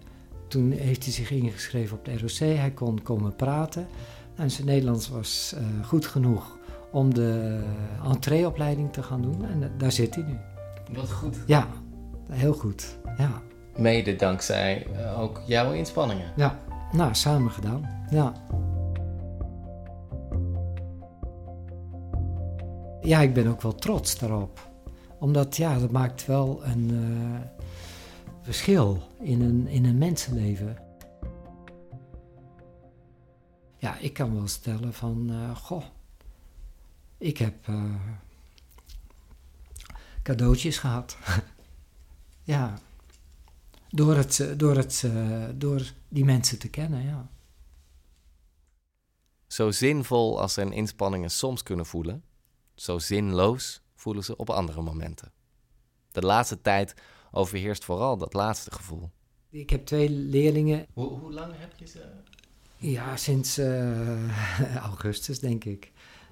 [0.50, 2.58] Toen heeft hij zich ingeschreven op de ROC.
[2.58, 3.88] Hij kon komen praten.
[4.36, 6.58] En zijn Nederlands was eh, goed genoeg
[6.92, 7.60] om de
[8.06, 9.46] entreeopleiding te gaan doen.
[9.46, 10.38] En eh, daar zit hij nu.
[10.96, 11.38] Wat goed.
[11.46, 11.68] Ja,
[12.32, 12.98] heel goed.
[13.18, 13.42] Ja,
[13.78, 16.32] Mede dankzij eh, ook jouw inspanningen.
[16.36, 16.60] ja.
[16.92, 18.06] nou, samen gedaan.
[18.12, 18.34] Ja.
[23.02, 24.68] Ja, ik ben ook wel trots daarop.
[25.20, 27.59] Omdat, ja, dat maakt wel een eh,
[28.54, 30.78] verschil in een, in een mensenleven.
[33.78, 35.84] Ja, ik kan wel stellen van, eh, goh,
[37.18, 37.96] ik heb eh,
[40.24, 41.18] cadeautjes gehad.
[42.54, 42.80] ja,
[43.90, 45.08] door, het, eh, door, het,
[45.56, 47.30] door die mensen te kennen, ja.
[49.48, 52.24] Zo zinvol als zijn inspanningen soms kunnen voelen,
[52.76, 55.32] zo zinloos voelen ze op andere momenten.
[56.12, 56.96] De laatste tijd
[57.32, 59.10] overheerst vooral dat laatste gevoel.
[59.50, 62.06] Ik heb twee leerlingen, Hoe, hoe lang heb je ze?
[62.78, 65.92] ja, sinds eh, augustus denk ik.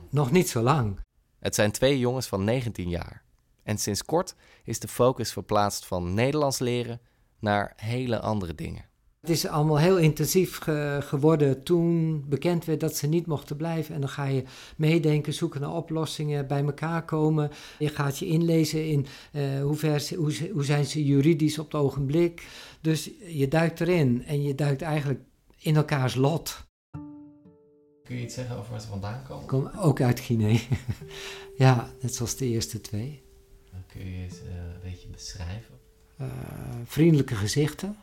[0.09, 0.99] Nog niet zo lang.
[1.39, 3.23] Het zijn twee jongens van 19 jaar.
[3.63, 7.01] En sinds kort is de focus verplaatst van Nederlands leren
[7.39, 8.85] naar hele andere dingen.
[9.27, 13.95] Het is allemaal heel intensief ge- geworden toen bekend werd dat ze niet mochten blijven.
[13.95, 14.43] En dan ga je
[14.77, 17.51] meedenken, zoeken naar oplossingen, bij elkaar komen.
[17.79, 21.59] Je gaat je inlezen in eh, hoe, ver, ze- hoe, ze- hoe zijn ze juridisch
[21.59, 22.47] op het ogenblik.
[22.81, 25.19] Dus je duikt erin en je duikt eigenlijk
[25.57, 26.65] in elkaars lot.
[28.03, 29.41] Kun je iets zeggen over waar ze vandaan komen?
[29.43, 30.59] Ik kom ook uit Guinea.
[31.57, 33.23] ja, net zoals de eerste twee.
[33.71, 35.75] Dan kun je ze een beetje beschrijven.
[36.17, 36.27] Eh,
[36.85, 37.95] vriendelijke gezichten,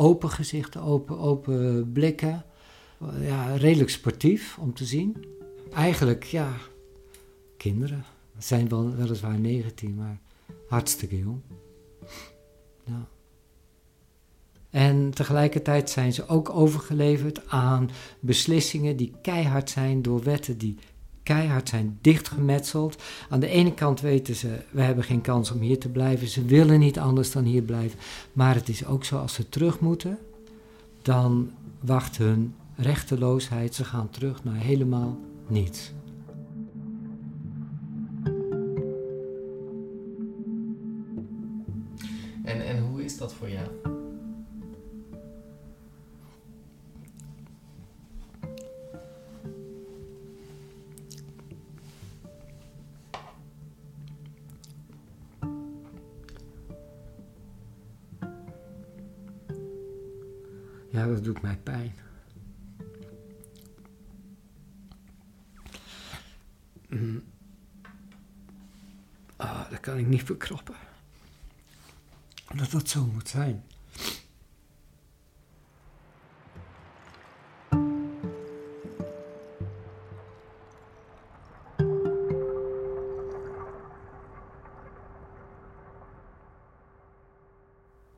[0.00, 2.44] open gezichten, open, open blikken.
[3.20, 5.24] Ja, redelijk sportief om te zien.
[5.72, 6.52] Eigenlijk, ja,
[7.56, 8.04] kinderen.
[8.38, 10.20] Ze zijn wel, weliswaar 19, maar
[10.68, 11.40] hartstikke jong.
[12.84, 13.08] Ja.
[14.70, 20.78] En tegelijkertijd zijn ze ook overgeleverd aan beslissingen die keihard zijn door wetten die
[21.34, 23.02] keihard zijn dichtgemetseld.
[23.28, 26.28] Aan de ene kant weten ze, we hebben geen kans om hier te blijven.
[26.28, 27.98] Ze willen niet anders dan hier blijven.
[28.32, 30.18] Maar het is ook zo, als ze terug moeten,
[31.02, 33.74] dan wacht hun rechteloosheid.
[33.74, 35.92] Ze gaan terug naar helemaal niets.
[42.44, 43.79] En, en hoe is dat voor jou?
[61.22, 61.94] Dat doet mij pijn.
[66.88, 67.22] Mm.
[69.36, 70.74] Ah, dat kan ik niet verkroppen.
[72.54, 73.64] Dat dat zo moet zijn.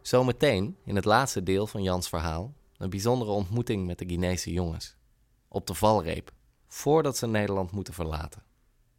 [0.00, 4.96] Zometeen, in het laatste deel van Jans verhaal, een bijzondere ontmoeting met de Guinese jongens.
[5.48, 6.32] Op de valreep,
[6.68, 8.42] voordat ze Nederland moeten verlaten.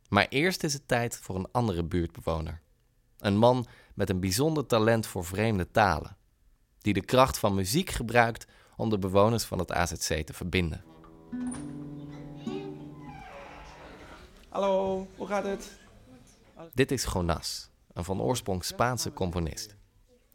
[0.09, 2.61] Maar eerst is het tijd voor een andere buurtbewoner.
[3.17, 6.17] Een man met een bijzonder talent voor vreemde talen.
[6.77, 10.83] Die de kracht van muziek gebruikt om de bewoners van het AZC te verbinden.
[14.49, 15.79] Hallo, hoe gaat het?
[16.73, 19.75] Dit is Jonas, een van oorsprong Spaanse componist.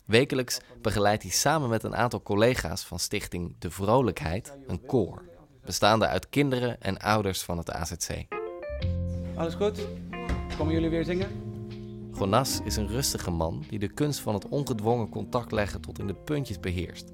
[0.08, 5.22] Wekelijks begeleidt hij samen met een aantal collega's van stichting De Vrolijkheid een koor,
[5.64, 8.26] bestaande uit kinderen en ouders van het AZC.
[9.34, 9.86] Alles goed?
[10.56, 11.28] Komen jullie weer zingen?
[12.18, 16.06] Jonas is een rustige man die de kunst van het ongedwongen contact leggen tot in
[16.06, 17.12] de puntjes beheerst.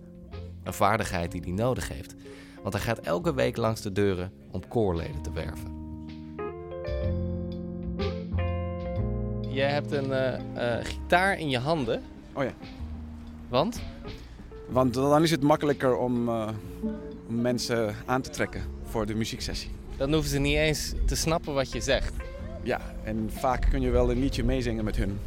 [0.62, 2.14] Een vaardigheid die hij nodig heeft,
[2.62, 5.72] want hij gaat elke week langs de deuren om koorleden te werven.
[9.48, 12.02] Jij hebt een eh, eh, gitaar in je handen.
[12.32, 12.52] Oh ja.
[13.48, 13.80] Want?
[14.68, 16.30] Want dan is het makkelijker eh, om,
[17.26, 19.70] mensen aan te trekken voor de muzieksessie.
[19.96, 22.12] Dan hoeven ze niet eens te snappen wat je zegt.
[22.62, 25.20] Ja, en vaak kun je wel een liedje meezingen met hun.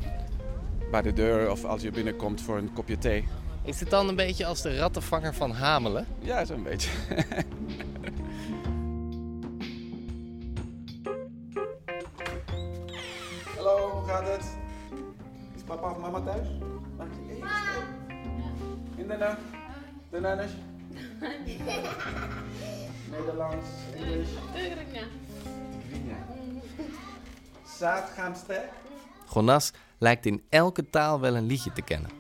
[0.91, 3.27] Bij de deur of als je binnenkomt voor een kopje thee.
[3.63, 6.07] Is het dan een beetje als de rattenvanger van Hamelen?
[6.19, 6.89] Ja, zo'n beetje.
[13.55, 14.43] Hallo, hoe gaat het?
[15.55, 16.47] Is papa of mama thuis?
[19.07, 20.51] De nannies.
[23.11, 24.27] Nederlands, Engels.
[24.53, 26.17] Divina.
[27.77, 28.71] Zaad gaan sterk.
[29.33, 32.16] Jonas lijkt in elke taal wel een liedje te kennen.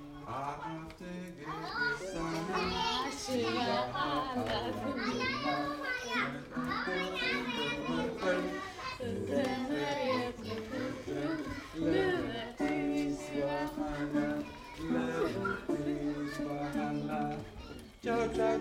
[18.37, 18.57] Ja,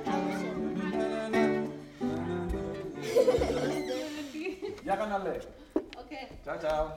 [4.96, 5.40] gaan alle.
[5.74, 6.16] Oké.
[6.44, 6.90] Ciao, ciao.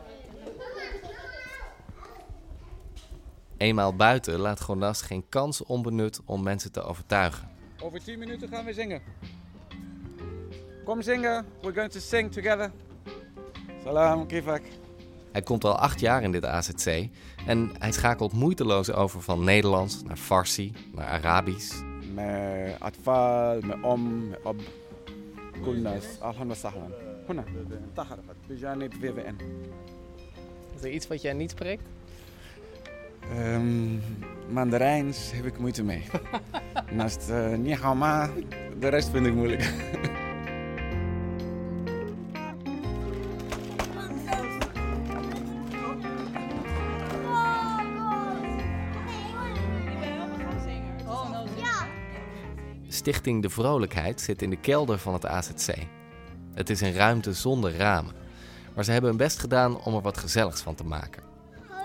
[3.57, 7.49] Eenmaal buiten laat Jonas geen kans onbenut om mensen te overtuigen.
[7.81, 9.01] Over 10 minuten gaan we zingen.
[10.83, 11.45] Kom zingen.
[11.61, 12.71] We're going to sing together.
[13.83, 14.61] Salam, kifak.
[15.31, 17.07] Hij komt al acht jaar in dit AZC
[17.45, 21.88] en hij schakelt moeiteloos over van Nederlands naar Farsi, naar Arabisch.
[22.79, 24.59] Atfal, met om, met ob.
[25.63, 26.05] Kulnas.
[26.19, 26.91] Alhamdulillah sahlan.
[27.27, 27.43] Huna.
[27.93, 28.35] Taharafat.
[28.47, 29.35] Bijanib VWN.
[30.75, 31.83] Is er iets wat jij niet spreekt?
[33.37, 34.01] Um,
[34.49, 36.03] Mandarijns heb ik moeite mee.
[36.97, 38.29] Naast uh, ni hao ma,
[38.79, 39.73] de rest vind ik moeilijk.
[53.09, 55.75] Stichting De Vrolijkheid zit in de kelder van het AZC.
[56.53, 58.15] Het is een ruimte zonder ramen.
[58.75, 61.23] Maar ze hebben hun best gedaan om er wat gezelligs van te maken.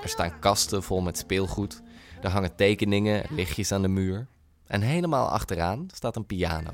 [0.02, 1.82] Er staan kasten vol met speelgoed.
[2.22, 4.26] Er hangen tekeningen en lichtjes aan de muur.
[4.66, 6.70] En helemaal achteraan staat een piano.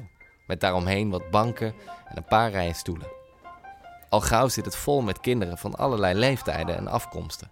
[0.46, 1.74] Met daaromheen wat banken
[2.08, 3.08] en een paar rijen stoelen.
[4.08, 7.50] Al gauw zit het vol met kinderen van allerlei leeftijden en afkomsten.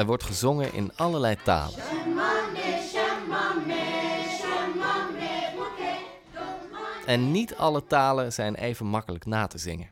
[0.00, 1.78] Er wordt gezongen in allerlei talen.
[7.06, 9.90] En niet alle talen zijn even makkelijk na te zingen.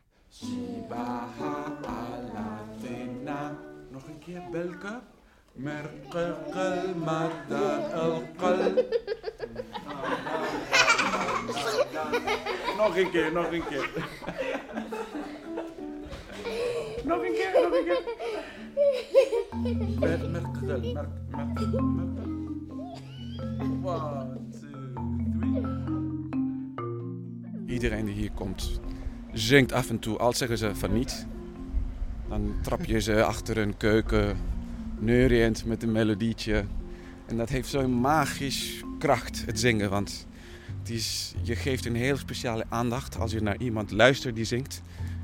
[3.89, 4.41] Nog een keer
[7.93, 8.57] alqal.
[12.77, 13.89] Nog een keer, nog een keer.
[17.03, 18.01] Nog een keer, nog een keer.
[19.53, 21.09] Mer- Merqal, merk, merk, merk.
[23.83, 24.69] One, two,
[25.39, 25.65] three.
[27.67, 28.79] Iedereen die hier komt,
[29.33, 31.25] zingt af en toe, al zeggen ze van niet.
[32.29, 34.37] Dan trap je ze achter een keuken,
[34.99, 36.65] neuriënd met een melodietje.
[37.25, 39.89] En dat heeft zo'n magisch kracht, het zingen.
[39.89, 40.27] Want
[40.79, 44.81] het is, je geeft een heel speciale aandacht als je naar iemand luistert die zingt.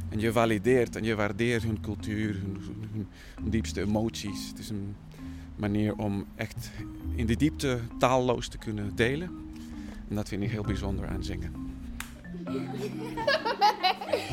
[0.09, 2.57] En je valideert en je waardeert hun cultuur, hun,
[2.91, 4.47] hun, hun diepste emoties.
[4.47, 4.95] Het is een
[5.55, 6.71] manier om echt
[7.15, 9.29] in de diepte taalloos te kunnen delen.
[10.09, 11.51] En dat vind ik heel bijzonder aan zingen.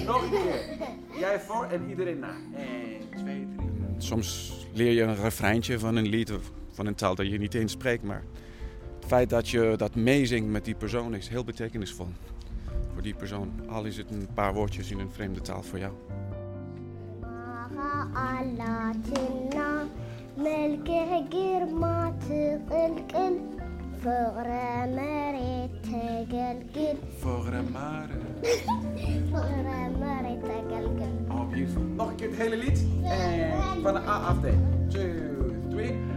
[0.06, 0.78] Nog een keer.
[1.18, 2.34] Jij voor en iedereen na.
[2.56, 3.68] 1, 2, 3.
[3.98, 7.54] Soms leer je een refreintje van een lied of van een taal dat je niet
[7.54, 8.02] eens spreekt.
[8.02, 8.22] Maar
[8.96, 12.08] het feit dat je dat meezingt met die persoon is heel betekenisvol
[12.92, 13.52] voor die persoon.
[13.68, 15.92] Al is het een paar woordjes in een vreemde taal voor jou.
[31.28, 31.82] Oh, beautiful.
[31.82, 32.84] Nog een keer het hele lied.
[33.02, 34.46] Eh, van de A af D.
[34.90, 35.10] Two,
[35.70, 36.11] three.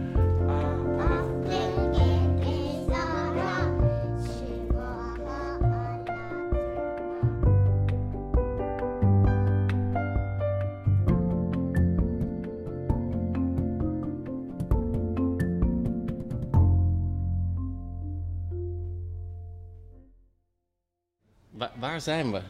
[21.96, 22.40] Waar zijn we?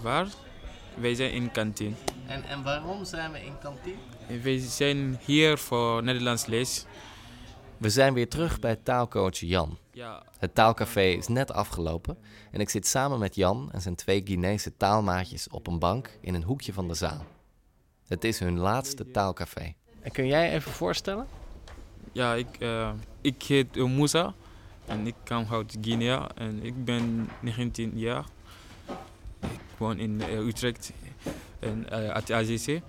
[0.00, 0.26] Waar?
[0.94, 1.94] Wij zijn in kantine.
[2.26, 3.96] En, en waarom zijn we in kantine?
[4.42, 6.86] Wij zijn hier voor Nederlands les.
[7.76, 9.78] We zijn weer terug bij taalcoach Jan.
[9.92, 10.22] Ja.
[10.38, 12.18] Het taalcafé is net afgelopen
[12.50, 16.34] en ik zit samen met Jan en zijn twee Guinese taalmaatjes op een bank in
[16.34, 17.24] een hoekje van de zaal.
[18.06, 19.74] Het is hun laatste taalcafé.
[20.00, 21.26] En kun jij even voorstellen?
[22.12, 24.34] Ja, ik, eh, ik heet Moussa
[24.92, 28.24] en ik kom uit Guinea en ik ben 19 jaar.
[29.40, 30.92] Ik woon in eh, Utrecht
[31.58, 32.80] en uh, het AZC.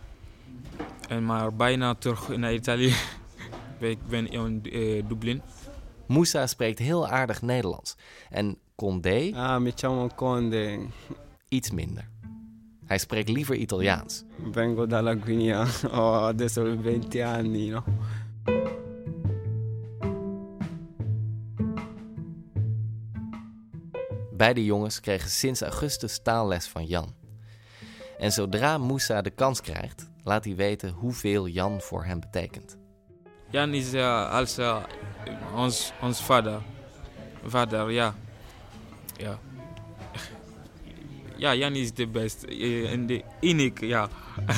[1.09, 2.93] En maar bijna terug naar Italië.
[3.79, 5.41] ik ben in eh, Dublin.
[6.07, 7.95] Moussa spreekt heel aardig Nederlands.
[8.29, 10.79] En Condé, Ah, me chamo Conde.
[11.49, 12.07] iets minder.
[12.85, 14.23] Hij spreekt liever Italiaans.
[14.51, 17.83] Vengo dalla Guinea, ho adesso 20 anni, no?
[24.43, 27.13] Beide jongens kregen sinds augustus taalles van Jan.
[28.17, 32.77] En zodra Moussa de kans krijgt, laat hij weten hoeveel Jan voor hem betekent.
[33.49, 34.83] Jan is uh, als uh,
[35.55, 36.61] ons, ons vader.
[37.45, 38.15] Vader, ja.
[39.17, 39.39] Ja.
[41.37, 42.47] Ja, Jan is de beste.
[42.47, 44.09] eh, En de unieke, ja.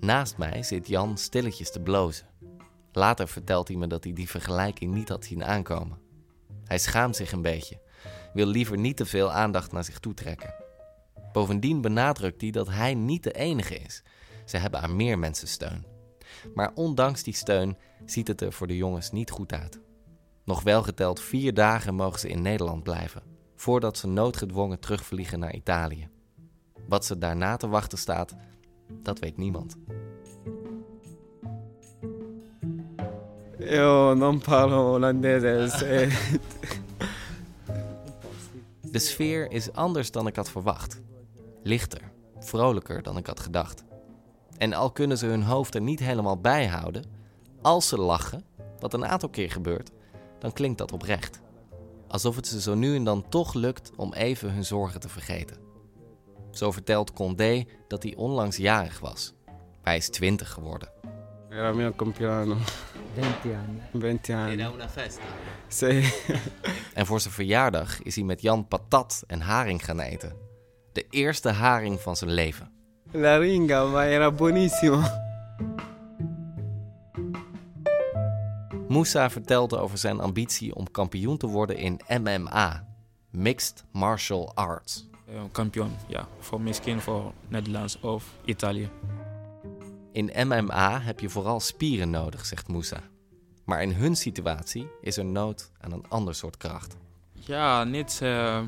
[0.00, 2.26] Naast mij zit Jan stilletjes te blozen.
[2.92, 6.08] Later vertelt hij me dat hij die vergelijking niet had zien aankomen.
[6.70, 7.80] Hij schaamt zich een beetje,
[8.32, 10.54] wil liever niet te veel aandacht naar zich toe trekken.
[11.32, 14.02] Bovendien benadrukt hij dat hij niet de enige is.
[14.44, 15.86] Ze hebben aan meer mensen steun.
[16.54, 19.80] Maar ondanks die steun ziet het er voor de jongens niet goed uit.
[20.44, 23.22] Nog wel geteld vier dagen mogen ze in Nederland blijven,
[23.56, 26.08] voordat ze noodgedwongen terugvliegen naar Italië.
[26.88, 28.34] Wat ze daarna te wachten staat,
[29.02, 29.76] dat weet niemand.
[33.60, 36.08] Io non parlo olandese.
[38.90, 41.00] De sfeer is anders dan ik had verwacht.
[41.62, 42.00] Lichter,
[42.38, 43.84] vrolijker dan ik had gedacht.
[44.58, 47.04] En al kunnen ze hun hoofd er niet helemaal bij houden,
[47.62, 48.44] als ze lachen,
[48.78, 49.90] wat een aantal keer gebeurt,
[50.38, 51.40] dan klinkt dat oprecht.
[52.08, 55.56] Alsof het ze zo nu en dan toch lukt om even hun zorgen te vergeten.
[56.50, 59.32] Zo vertelt Condé dat hij onlangs jarig was.
[59.82, 60.99] Hij is 20 geworden.
[61.50, 62.56] Era il mio compleanno.
[63.14, 63.80] 20 anni.
[63.90, 64.52] 20 anni.
[64.52, 65.22] Era una festa.
[65.68, 66.02] Sì.
[66.94, 70.32] En voor zijn verjaardag is hij met Jan patat en haring gaan eten.
[70.92, 72.70] De eerste haring van zijn leven.
[73.12, 75.02] La ringa, ma era buonissimo.
[78.88, 82.86] Moussa vertelde over zijn ambitie om kampioen te worden in MMA,
[83.30, 85.08] Mixed Martial Arts.
[85.26, 86.28] Eh, kampioen, ja.
[86.38, 88.90] Voor misschien voor Nederlands of Italië.
[90.12, 93.00] In MMA heb je vooral spieren nodig, zegt Moussa.
[93.64, 96.96] Maar in hun situatie is er nood aan een ander soort kracht.
[97.32, 98.62] Ja, niet eh,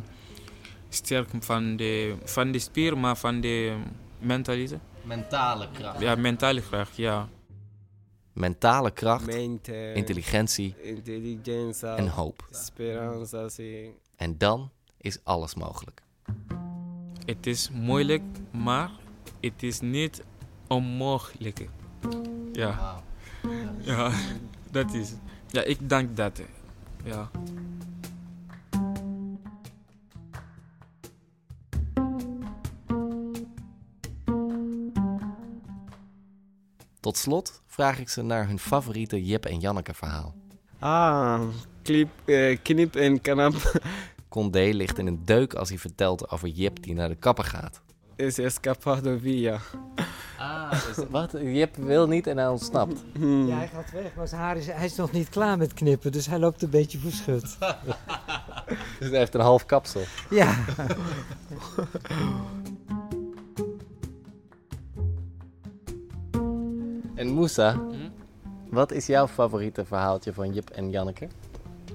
[0.88, 3.76] sterk van de, van de spier, maar van de
[4.18, 4.80] mentaliteit.
[5.02, 6.00] Mentale kracht.
[6.00, 7.28] Ja, mentale kracht, ja.
[8.32, 10.74] Mentale kracht, Mente, intelligentie
[11.80, 12.48] en hoop.
[14.16, 16.02] En dan is alles mogelijk.
[17.24, 18.90] Het is moeilijk, maar
[19.40, 20.22] het is niet
[20.72, 21.68] onmogelijk.
[22.52, 23.02] Ja.
[23.80, 24.12] Ja,
[24.70, 25.12] dat is.
[25.50, 26.40] Ja, ik denk dat.
[27.04, 27.30] Ja.
[37.00, 40.34] Tot slot vraag ik ze naar hun favoriete Jip en Janneke verhaal.
[40.78, 41.42] Ah,
[41.82, 43.54] clip, eh, knip en knap.
[44.28, 47.80] Condé ligt in een deuk als hij vertelt over Jip die naar de kapper gaat.
[48.16, 49.60] Is escapado via.
[50.38, 50.72] Ah,
[51.10, 51.32] wat?
[51.42, 53.02] Jip wil niet en hij ontsnapt.
[53.20, 56.12] Ja, hij gaat weg, maar zijn haar is, hij is nog niet klaar met knippen,
[56.12, 57.56] dus hij loopt een beetje verschut.
[58.98, 60.02] Dus hij heeft een half kapsel.
[60.30, 60.54] Ja.
[67.14, 67.80] En Moussa,
[68.70, 71.28] wat is jouw favoriete verhaaltje van Jip en Janneke?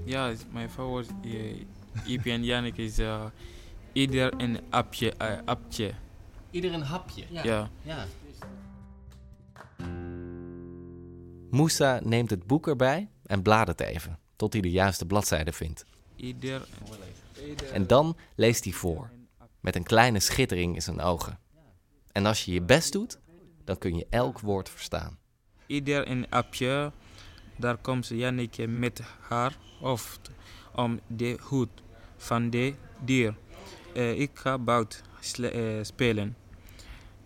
[0.04, 1.64] Ja, mijn favoriet uh,
[2.06, 3.22] Iep en Jannik is eh,
[3.94, 5.14] ieder een appje.
[5.18, 5.92] eh, appje.
[6.52, 7.24] Ieder een hapje?
[7.30, 7.70] Ja.
[7.84, 8.06] ja.
[11.50, 15.86] Moussa neemt het boek erbij en bladert even, tot hij de juiste bladzijde vindt.
[16.16, 16.68] Ieder,
[17.74, 19.10] En dan leest hij voor,
[19.60, 21.40] met een kleine schittering in zijn ogen.
[22.12, 23.20] En als je je best doet,
[23.64, 25.18] dan kun je elk woord verstaan.
[25.66, 26.92] ieder een appje.
[27.56, 30.32] Daar komt Janneke met haar hoofd
[30.76, 31.70] om de hoed
[32.18, 33.36] van de dier.
[33.98, 34.58] Eh, ik ga
[35.20, 36.36] sle- eh, spelen.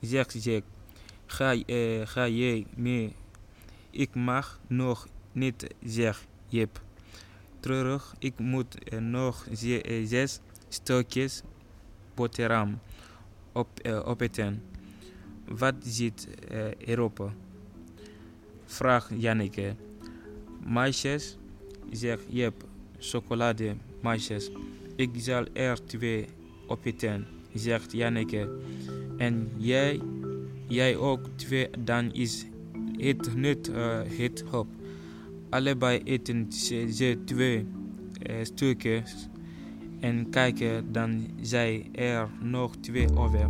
[0.02, 0.64] Zegt Jack,
[1.26, 1.54] ga,
[2.28, 3.16] jij mee?
[3.90, 6.82] Ik mag nog niet, zegt Jip.
[7.60, 11.42] Terug, ik moet nog ze- zes stukjes
[12.16, 12.80] boterham
[13.52, 13.68] op,
[14.06, 14.64] opeten.
[15.48, 16.28] Wat zit
[16.78, 17.32] erop?
[18.66, 19.76] Vraagt Janneke.
[20.66, 21.38] Meisjes,
[21.92, 22.64] zegt Jip,
[23.00, 24.52] chocolade, meisjes.
[24.96, 26.28] Ik zal er twee
[26.72, 28.50] opeten, zegt Janneke.
[29.18, 30.00] En jij,
[30.68, 32.46] jij ook twee, dan is
[32.98, 34.68] het niet eh, het op.
[35.50, 37.66] Allebei eten ze, twee
[38.22, 39.28] eh, stukjes
[40.00, 43.50] en kijken, dan zijn er nog twee over.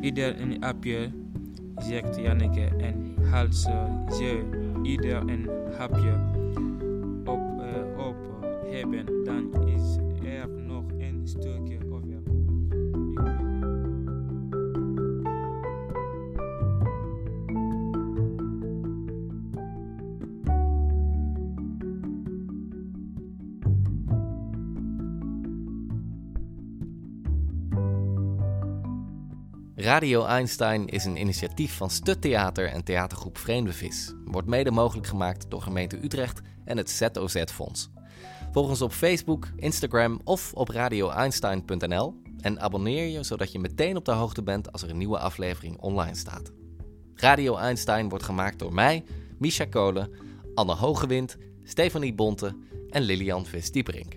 [0.00, 1.10] Ieder een appje,
[1.76, 4.42] zegt Janneke, en haalt ze, ze
[4.82, 6.20] ieder een hapje
[7.24, 8.16] op, eh, op
[8.70, 10.05] hebben, dan is
[29.86, 34.14] Radio Einstein is een initiatief van Stut Theater en theatergroep Vreemde Vis.
[34.24, 37.90] Wordt mede mogelijk gemaakt door gemeente Utrecht en het ZOZ-fonds.
[38.52, 44.04] Volg ons op Facebook, Instagram of op radioeinstein.nl en abonneer je zodat je meteen op
[44.04, 46.52] de hoogte bent als er een nieuwe aflevering online staat.
[47.14, 49.04] Radio Einstein wordt gemaakt door mij,
[49.38, 50.10] Misha Kolen,
[50.54, 52.56] Anne Hogewind, Stefanie Bonte
[52.90, 54.16] en Lilian Vis-Dieperink.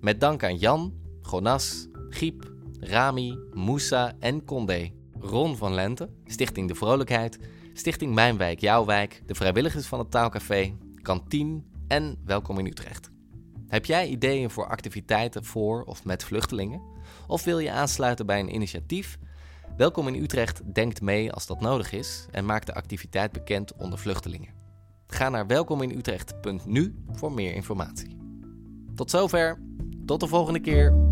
[0.00, 2.49] Met dank aan Jan, Gonas, Giep,
[2.80, 7.38] Rami, Moussa en Condé, Ron van Lente, Stichting De Vrolijkheid,
[7.72, 13.10] Stichting Mijn Wijk, Jouw Wijk, de vrijwilligers van het Taalcafé, Kantien en Welkom in Utrecht.
[13.68, 16.82] Heb jij ideeën voor activiteiten voor of met vluchtelingen?
[17.26, 19.18] Of wil je aansluiten bij een initiatief?
[19.76, 23.98] Welkom in Utrecht denkt mee als dat nodig is en maakt de activiteit bekend onder
[23.98, 24.54] vluchtelingen.
[25.06, 28.16] Ga naar welkominutrecht.nu voor meer informatie.
[28.94, 29.58] Tot zover,
[30.06, 31.09] tot de volgende keer.